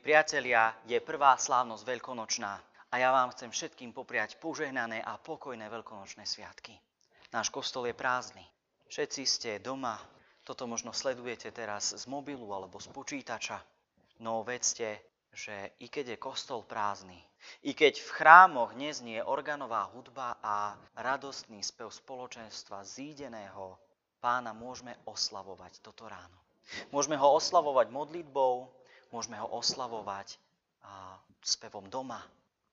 Milí 0.00 0.16
priatelia, 0.16 0.72
je 0.88 0.96
prvá 0.96 1.36
slávnosť 1.36 1.84
veľkonočná 1.84 2.52
a 2.88 2.94
ja 2.96 3.12
vám 3.12 3.36
chcem 3.36 3.52
všetkým 3.52 3.92
popriať 3.92 4.40
požehnané 4.40 5.04
a 5.04 5.20
pokojné 5.20 5.68
veľkonočné 5.68 6.24
sviatky. 6.24 6.72
Náš 7.36 7.52
kostol 7.52 7.84
je 7.84 7.92
prázdny. 7.92 8.40
Všetci 8.88 9.22
ste 9.28 9.50
doma, 9.60 10.00
toto 10.40 10.64
možno 10.64 10.96
sledujete 10.96 11.52
teraz 11.52 11.92
z 11.92 12.00
mobilu 12.08 12.48
alebo 12.48 12.80
z 12.80 12.88
počítača. 12.88 13.60
No 14.24 14.40
vedzte, 14.40 15.04
že 15.36 15.76
i 15.84 15.92
keď 15.92 16.16
je 16.16 16.24
kostol 16.24 16.64
prázdny, 16.64 17.20
i 17.68 17.76
keď 17.76 18.00
v 18.00 18.10
chrámoch 18.16 18.72
neznie 18.72 19.20
organová 19.20 19.84
hudba 19.92 20.40
a 20.40 20.80
radostný 20.96 21.60
spev 21.60 21.92
spoločenstva 21.92 22.88
zídeného 22.88 23.76
pána 24.16 24.56
môžeme 24.56 24.96
oslavovať 25.04 25.84
toto 25.84 26.08
ráno. 26.08 26.40
Môžeme 26.88 27.20
ho 27.20 27.36
oslavovať 27.36 27.92
modlitbou, 27.92 28.79
môžeme 29.10 29.38
ho 29.38 29.46
oslavovať 29.58 30.38
a, 30.86 31.18
spevom 31.42 31.86
doma, 31.90 32.22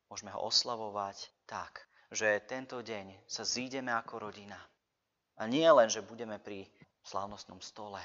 môžeme 0.10 0.32
ho 0.34 0.46
oslavovať 0.48 1.30
tak, 1.50 1.86
že 2.14 2.40
tento 2.48 2.80
deň 2.80 3.28
sa 3.28 3.44
zídeme 3.44 3.92
ako 3.92 4.30
rodina. 4.30 4.58
A 5.38 5.46
nie 5.46 5.68
len, 5.68 5.92
že 5.92 6.06
budeme 6.06 6.42
pri 6.42 6.66
slávnostnom 7.06 7.62
stole, 7.62 8.02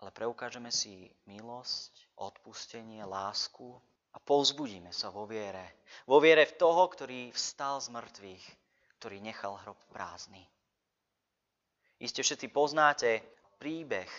ale 0.00 0.10
preukážeme 0.10 0.72
si 0.72 1.12
milosť, 1.28 1.92
odpustenie, 2.18 3.04
lásku 3.04 3.78
a 4.12 4.18
povzbudíme 4.18 4.90
sa 4.90 5.14
vo 5.14 5.28
viere. 5.28 5.78
Vo 6.08 6.18
viere 6.18 6.48
v 6.48 6.56
toho, 6.58 6.88
ktorý 6.88 7.30
vstal 7.30 7.78
z 7.78 7.92
mŕtvych, 7.94 8.44
ktorý 8.98 9.22
nechal 9.22 9.58
hrob 9.62 9.78
prázdny. 9.94 10.42
Iste 12.02 12.26
všetci 12.26 12.50
poznáte 12.50 13.22
príbeh 13.62 14.10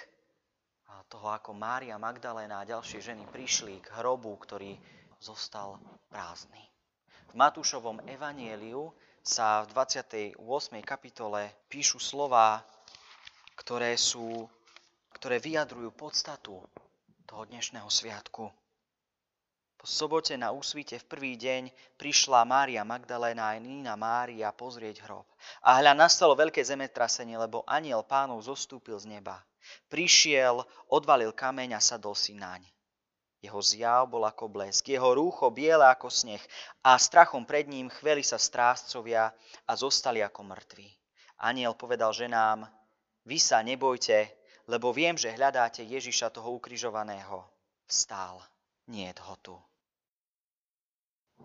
toho, 1.13 1.29
ako 1.29 1.53
Mária 1.53 1.93
Magdalena 2.01 2.65
a 2.65 2.67
ďalšie 2.67 2.97
ženy 2.97 3.29
prišli 3.29 3.85
k 3.85 3.93
hrobu, 4.01 4.33
ktorý 4.41 4.73
zostal 5.21 5.77
prázdny. 6.09 6.59
V 7.29 7.37
Matúšovom 7.37 8.01
evanieliu 8.09 8.89
sa 9.21 9.61
v 9.63 9.77
28. 9.77 10.41
kapitole 10.81 11.53
píšu 11.69 12.01
slova, 12.01 12.65
ktoré, 13.55 13.93
sú, 13.93 14.49
ktoré 15.13 15.37
vyjadrujú 15.37 15.93
podstatu 15.93 16.57
toho 17.29 17.43
dnešného 17.45 17.87
sviatku. 17.87 18.49
Po 19.77 19.85
sobote 19.85 20.33
na 20.33 20.49
úsvite 20.49 20.97
v 20.97 21.05
prvý 21.05 21.33
deň 21.37 21.69
prišla 21.95 22.41
Mária 22.43 22.81
Magdalena 22.81 23.53
a 23.53 23.59
Nína 23.61 23.93
Mária 23.93 24.49
pozrieť 24.49 25.05
hrob. 25.05 25.29
A 25.61 25.77
hľa 25.77 25.93
nastalo 25.93 26.33
veľké 26.33 26.63
zemetrasenie, 26.63 27.37
lebo 27.37 27.61
aniel 27.69 28.01
pánov 28.01 28.41
zostúpil 28.43 28.97
z 28.97 29.13
neba. 29.13 29.43
Prišiel, 29.87 30.63
odvalil 30.91 31.31
kameň 31.31 31.77
a 31.77 31.81
sadol 31.81 32.15
si 32.15 32.35
naň. 32.35 32.63
Jeho 33.43 33.59
zjav 33.59 34.07
bol 34.07 34.23
ako 34.23 34.47
blesk, 34.47 34.87
jeho 34.87 35.11
rúcho 35.11 35.51
biele 35.51 35.83
ako 35.83 36.07
sneh 36.07 36.39
a 36.79 36.95
strachom 36.95 37.43
pred 37.43 37.67
ním 37.67 37.91
chveli 37.91 38.23
sa 38.23 38.39
strážcovia 38.39 39.35
a 39.67 39.71
zostali 39.75 40.23
ako 40.23 40.47
mŕtvi. 40.47 40.87
Aniel 41.43 41.75
povedal 41.75 42.15
ženám, 42.15 42.63
vy 43.27 43.37
sa 43.39 43.59
nebojte, 43.59 44.31
lebo 44.71 44.95
viem, 44.95 45.19
že 45.19 45.35
hľadáte 45.35 45.83
Ježiša 45.83 46.31
toho 46.31 46.55
ukrižovaného. 46.55 47.43
Vstál, 47.83 48.39
nie 48.87 49.11
ho 49.11 49.35
tu. 49.43 49.55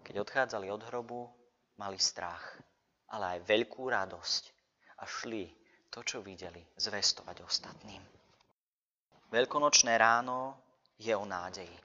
Keď 0.06 0.22
odchádzali 0.22 0.70
od 0.70 0.82
hrobu, 0.86 1.27
mali 1.82 1.98
strach, 1.98 2.62
ale 3.10 3.38
aj 3.38 3.47
veľkú 3.47 3.91
radosť 3.91 4.42
a 5.03 5.04
šli 5.06 5.50
to, 5.91 6.04
čo 6.04 6.21
videli, 6.21 6.60
zvestovať 6.76 7.37
ostatným. 7.44 8.03
Veľkonočné 9.28 9.97
ráno 10.00 10.56
je 10.97 11.12
o 11.12 11.25
nádeji. 11.28 11.76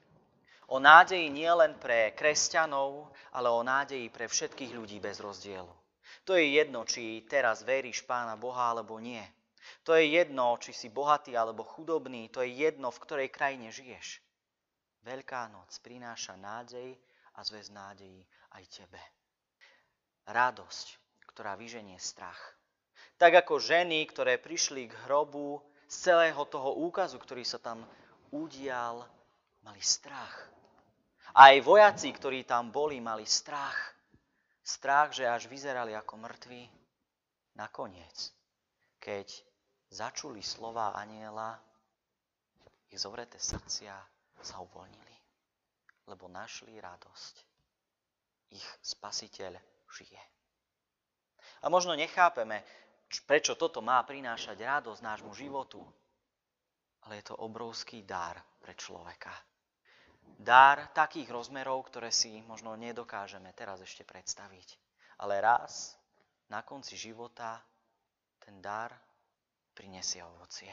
O 0.72 0.80
nádeji 0.80 1.28
nie 1.28 1.48
len 1.52 1.76
pre 1.76 2.16
kresťanov, 2.16 3.12
ale 3.36 3.52
o 3.52 3.60
nádeji 3.60 4.08
pre 4.08 4.24
všetkých 4.24 4.72
ľudí 4.72 4.96
bez 4.96 5.20
rozdielu. 5.20 5.68
To 6.24 6.32
je 6.40 6.56
jedno, 6.56 6.88
či 6.88 7.28
teraz 7.28 7.60
veríš 7.60 8.00
Pána 8.08 8.40
Boha 8.40 8.72
alebo 8.72 8.96
nie. 8.96 9.20
To 9.84 9.92
je 9.92 10.08
jedno, 10.08 10.56
či 10.56 10.72
si 10.72 10.88
bohatý 10.88 11.36
alebo 11.36 11.64
chudobný. 11.64 12.32
To 12.32 12.40
je 12.40 12.48
jedno, 12.64 12.88
v 12.88 13.02
ktorej 13.04 13.28
krajine 13.28 13.68
žiješ. 13.68 14.24
Veľká 15.04 15.52
noc 15.52 15.68
prináša 15.84 16.40
nádej 16.40 16.96
a 17.36 17.44
zväz 17.44 17.68
nádejí 17.68 18.24
aj 18.56 18.64
tebe. 18.72 19.02
Radosť, 20.24 20.86
ktorá 21.28 21.60
vyženie 21.60 22.00
strach. 22.00 22.40
Tak 23.18 23.46
ako 23.46 23.62
ženy, 23.62 24.04
ktoré 24.10 24.36
prišli 24.36 24.90
k 24.90 24.94
hrobu 25.06 25.62
z 25.86 26.10
celého 26.10 26.42
toho 26.50 26.74
úkazu, 26.82 27.16
ktorý 27.18 27.46
sa 27.46 27.62
tam 27.62 27.86
udial, 28.34 29.06
mali 29.62 29.80
strach. 29.80 30.50
Aj 31.34 31.54
vojaci, 31.62 32.10
ktorí 32.14 32.46
tam 32.46 32.70
boli, 32.70 32.98
mali 32.98 33.26
strach. 33.26 33.94
Strach, 34.64 35.14
že 35.14 35.28
až 35.28 35.46
vyzerali 35.46 35.94
ako 35.94 36.14
mŕtvi. 36.18 36.62
Nakoniec, 37.54 38.34
keď 38.98 39.30
začuli 39.90 40.42
slova 40.42 40.94
aniela, 40.98 41.54
ich 42.90 42.98
zovreté 42.98 43.38
srdcia 43.38 43.94
sa 44.42 44.56
uvoľnili 44.58 45.14
lebo 46.06 46.28
našli 46.28 46.76
radosť. 46.76 47.34
Ich 48.52 48.66
spasiteľ 48.84 49.56
žije. 49.88 50.22
A 51.64 51.72
možno 51.72 51.96
nechápeme, 51.96 52.60
prečo 53.22 53.54
toto 53.54 53.78
má 53.78 54.02
prinášať 54.02 54.58
radosť 54.58 55.00
nášmu 55.04 55.30
životu, 55.38 55.78
ale 57.06 57.22
je 57.22 57.30
to 57.30 57.38
obrovský 57.38 58.02
dar 58.02 58.40
pre 58.58 58.74
človeka. 58.74 59.30
Dar 60.34 60.90
takých 60.90 61.30
rozmerov, 61.30 61.86
ktoré 61.86 62.10
si 62.10 62.42
možno 62.48 62.74
nedokážeme 62.74 63.54
teraz 63.54 63.78
ešte 63.78 64.02
predstaviť. 64.02 64.80
Ale 65.22 65.38
raz 65.38 65.94
na 66.50 66.66
konci 66.66 66.98
života 66.98 67.62
ten 68.42 68.58
dar 68.58 68.90
prinesie 69.76 70.24
ovocie. 70.24 70.72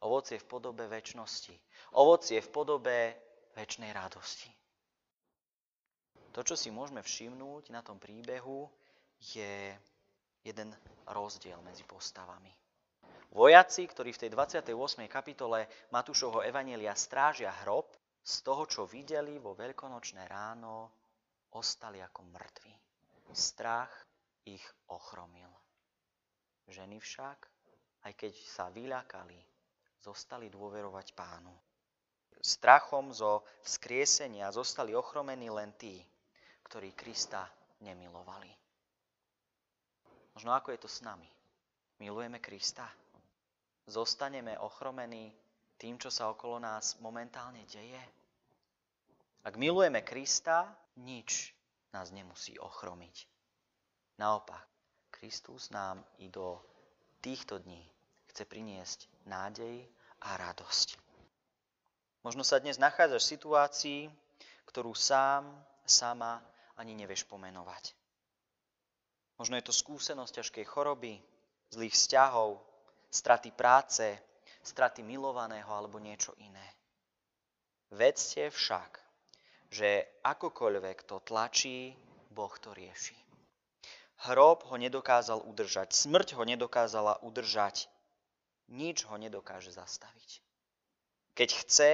Ovocie 0.00 0.38
v 0.38 0.46
podobe 0.46 0.86
väčšnosti. 0.86 1.52
Ovocie 1.98 2.38
v 2.38 2.48
podobe 2.54 2.96
väčšnej 3.58 3.90
radosti. 3.90 4.48
To, 6.32 6.40
čo 6.46 6.54
si 6.54 6.70
môžeme 6.70 7.02
všimnúť 7.02 7.74
na 7.74 7.82
tom 7.82 7.98
príbehu, 7.98 8.70
je 9.18 9.74
jeden 10.48 10.72
rozdiel 11.12 11.60
medzi 11.60 11.84
postavami. 11.84 12.48
Vojaci, 13.36 13.84
ktorí 13.84 14.16
v 14.16 14.20
tej 14.24 14.30
28. 14.32 15.04
kapitole 15.04 15.68
Matúšovho 15.92 16.40
Evanielia 16.40 16.96
strážia 16.96 17.52
hrob, 17.64 17.92
z 18.24 18.44
toho, 18.44 18.68
čo 18.68 18.82
videli 18.84 19.40
vo 19.40 19.56
veľkonočné 19.56 20.28
ráno, 20.28 20.92
ostali 21.56 22.00
ako 22.00 22.28
mŕtvi. 22.28 22.72
Strach 23.32 23.92
ich 24.44 24.64
ochromil. 24.92 25.48
Ženy 26.68 27.00
však, 27.00 27.38
aj 28.04 28.12
keď 28.12 28.32
sa 28.44 28.68
vyľakali, 28.68 29.40
zostali 30.00 30.52
dôverovať 30.52 31.16
pánu 31.16 31.52
strachom 32.42 33.10
zo 33.10 33.42
vzkriesenia 33.66 34.50
zostali 34.54 34.94
ochromení 34.94 35.50
len 35.50 35.74
tí, 35.74 35.98
ktorí 36.66 36.94
Krista 36.94 37.46
nemilovali. 37.82 38.50
Možno 40.38 40.54
ako 40.54 40.70
je 40.70 40.78
to 40.78 40.86
s 40.86 41.02
nami. 41.02 41.26
Milujeme 41.98 42.38
Krista? 42.38 42.86
Zostaneme 43.90 44.54
ochromení 44.62 45.34
tým, 45.74 45.98
čo 45.98 46.14
sa 46.14 46.30
okolo 46.30 46.62
nás 46.62 46.94
momentálne 47.02 47.66
deje? 47.66 47.98
Ak 49.42 49.58
milujeme 49.58 50.06
Krista, 50.06 50.70
nič 51.02 51.50
nás 51.90 52.14
nemusí 52.14 52.54
ochromiť. 52.54 53.26
Naopak, 54.22 54.62
Kristus 55.10 55.74
nám 55.74 56.06
i 56.22 56.30
do 56.30 56.62
týchto 57.18 57.58
dní 57.58 57.82
chce 58.30 58.46
priniesť 58.46 59.10
nádej 59.26 59.90
a 60.22 60.38
radosť. 60.38 61.02
Možno 62.22 62.46
sa 62.46 62.62
dnes 62.62 62.78
nachádzaš 62.78 63.26
v 63.26 63.32
situácii, 63.34 64.00
ktorú 64.70 64.94
sám, 64.94 65.50
sama 65.82 66.38
ani 66.78 66.94
nevieš 66.94 67.26
pomenovať. 67.26 67.98
Možno 69.38 69.54
je 69.54 69.66
to 69.66 69.74
skúsenosť 69.74 70.42
ťažkej 70.42 70.66
choroby, 70.66 71.22
zlých 71.70 71.94
vzťahov, 71.94 72.58
straty 73.08 73.54
práce, 73.54 74.18
straty 74.66 75.06
milovaného 75.06 75.70
alebo 75.70 76.02
niečo 76.02 76.34
iné. 76.42 76.68
Vedzte 77.94 78.50
však, 78.50 78.98
že 79.70 80.04
akokoľvek 80.26 81.06
to 81.06 81.22
tlačí, 81.24 81.94
Boh 82.34 82.52
to 82.58 82.74
rieši. 82.74 83.16
Hrob 84.28 84.66
ho 84.66 84.76
nedokázal 84.76 85.38
udržať, 85.46 85.94
smrť 85.94 86.34
ho 86.34 86.42
nedokázala 86.42 87.22
udržať, 87.22 87.86
nič 88.68 89.06
ho 89.06 89.14
nedokáže 89.14 89.70
zastaviť. 89.70 90.42
Keď 91.38 91.48
chce, 91.54 91.90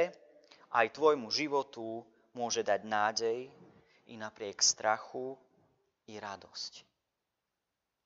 aj 0.73 0.97
tvojmu 0.97 1.29
životu 1.29 2.03
môže 2.33 2.65
dať 2.65 2.81
nádej 2.89 3.53
i 4.09 4.15
napriek 4.17 4.59
strachu 4.65 5.37
i 6.09 6.17
radosť. 6.17 6.94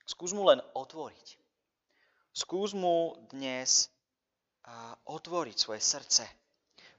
Skús 0.08 0.32
mu 0.32 0.48
len 0.48 0.64
otvoriť. 0.72 1.36
Skús 2.32 2.72
mu 2.72 3.12
dnes 3.28 3.92
otvoriť 5.04 5.56
svoje 5.60 5.84
srdce. 5.84 6.24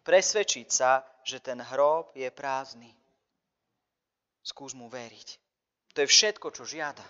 Presvedčiť 0.05 0.67
sa, 0.69 1.01
že 1.25 1.41
ten 1.41 1.57
hrob 1.57 2.13
je 2.13 2.29
prázdny. 2.29 2.93
Skús 4.45 4.77
mu 4.77 4.93
veriť. 4.93 5.27
To 5.97 6.05
je 6.05 6.07
všetko, 6.07 6.53
čo 6.53 6.69
žiada. 6.69 7.05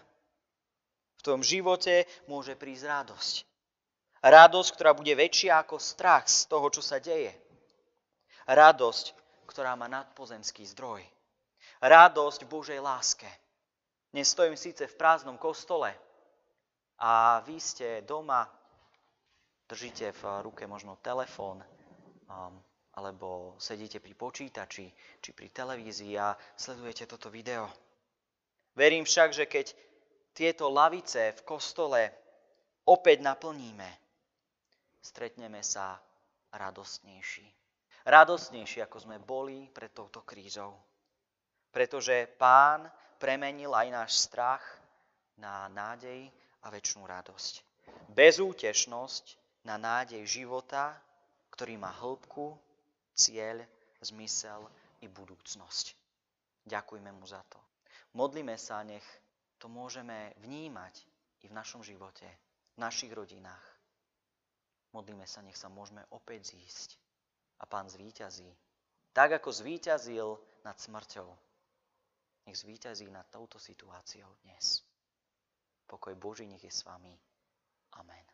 V 1.19 1.23
tvojom 1.27 1.43
živote 1.43 2.07
môže 2.31 2.55
prísť 2.55 2.87
radosť. 2.87 3.35
Radosť, 4.23 4.69
ktorá 4.75 4.91
bude 4.95 5.11
väčšia 5.19 5.67
ako 5.67 5.83
strach 5.83 6.31
z 6.31 6.47
toho, 6.47 6.71
čo 6.71 6.79
sa 6.79 7.03
deje. 7.03 7.35
Radosť, 8.47 9.15
ktorá 9.51 9.75
má 9.75 9.91
nadpozemský 9.91 10.63
zdroj. 10.63 11.03
Radosť 11.83 12.47
Božej 12.47 12.79
láske. 12.79 13.27
Dnes 14.09 14.33
stojím 14.33 14.57
síce 14.57 14.89
v 14.89 14.97
prázdnom 14.97 15.37
kostole 15.37 15.93
a 16.97 17.45
vy 17.45 17.61
ste 17.61 18.01
doma, 18.01 18.41
držíte 19.69 20.09
v 20.17 20.21
ruke 20.41 20.65
možno 20.65 20.97
telefón, 20.97 21.61
um, 22.25 22.57
alebo 22.97 23.53
sedíte 23.61 24.01
pri 24.01 24.17
počítači 24.17 24.89
či 25.21 25.29
pri 25.29 25.53
televízii 25.53 26.17
a 26.17 26.33
sledujete 26.57 27.05
toto 27.05 27.29
video. 27.29 27.69
Verím 28.73 29.05
však, 29.05 29.29
že 29.29 29.45
keď 29.45 29.77
tieto 30.33 30.73
lavice 30.73 31.29
v 31.29 31.41
kostole 31.45 32.09
opäť 32.89 33.21
naplníme, 33.21 33.89
stretneme 35.05 35.61
sa 35.61 36.01
radostnejší. 36.49 37.45
Radostnejší, 38.09 38.81
ako 38.89 38.97
sme 39.05 39.21
boli 39.21 39.69
pred 39.69 39.93
touto 39.93 40.25
krízou. 40.25 40.73
Pretože 41.69 42.25
Pán 42.25 42.89
premenil 43.19 43.75
aj 43.75 43.87
náš 43.91 44.11
strach 44.25 44.63
na 45.35 45.67
nádej 45.69 46.31
a 46.63 46.71
väčšinu 46.71 47.03
radosť. 47.03 47.53
Bezútešnosť 48.15 49.25
na 49.67 49.75
nádej 49.75 50.23
života, 50.23 50.95
ktorý 51.51 51.75
má 51.75 51.91
hĺbku, 51.91 52.55
cieľ, 53.11 53.59
zmysel 53.99 54.63
i 55.03 55.11
budúcnosť. 55.11 55.91
Ďakujme 56.63 57.11
mu 57.11 57.27
za 57.27 57.43
to. 57.51 57.59
Modlíme 58.15 58.55
sa, 58.55 58.81
nech 58.87 59.03
to 59.59 59.67
môžeme 59.67 60.31
vnímať 60.39 61.03
i 61.43 61.51
v 61.51 61.53
našom 61.55 61.83
živote, 61.83 62.25
v 62.75 62.77
našich 62.79 63.11
rodinách. 63.11 63.65
Modlíme 64.95 65.27
sa, 65.27 65.43
nech 65.43 65.59
sa 65.59 65.69
môžeme 65.69 66.01
opäť 66.15 66.55
zísť 66.55 66.97
a 67.59 67.67
Pán 67.67 67.91
zvíťazí. 67.91 68.47
Tak, 69.13 69.43
ako 69.43 69.51
zvíťazil 69.51 70.39
nad 70.63 70.79
smrťou, 70.79 71.27
nech 72.49 72.57
zvíťazí 72.57 73.05
nad 73.13 73.29
touto 73.29 73.61
situáciou 73.61 74.33
dnes. 74.41 74.81
Pokoj 75.85 76.17
Boží 76.17 76.49
nech 76.49 76.65
je 76.65 76.73
s 76.73 76.81
vami. 76.81 77.13
Amen. 77.93 78.25